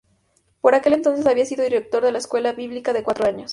Por 0.61 0.73
aquel 0.73 0.93
entonces 0.93 1.27
había 1.27 1.45
sido 1.45 1.63
director 1.63 2.03
de 2.03 2.11
la 2.11 2.17
Escuela 2.17 2.53
Bíblica 2.53 2.91
de 2.91 3.03
cuatro 3.03 3.27
años. 3.27 3.49